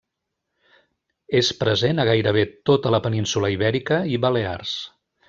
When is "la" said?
2.97-3.01